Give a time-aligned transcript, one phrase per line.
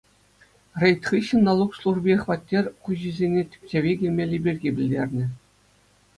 [0.83, 5.25] Рейд хыҫҫӑн налук служби хваттер хуҫисене тӗпчеве килмелли пирки пӗлтернӗ.